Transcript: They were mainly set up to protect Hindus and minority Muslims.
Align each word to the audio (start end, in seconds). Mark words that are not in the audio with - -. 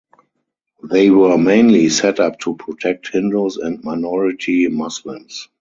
They 0.81 1.11
were 1.11 1.37
mainly 1.37 1.87
set 1.89 2.19
up 2.19 2.39
to 2.39 2.55
protect 2.55 3.09
Hindus 3.09 3.57
and 3.57 3.83
minority 3.83 4.67
Muslims. 4.67 5.47